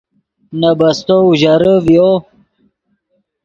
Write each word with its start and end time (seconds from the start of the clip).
نے 0.59 0.69
بستو 0.79 1.15
اوژرے 1.25 1.75
ڤیو 1.85 2.09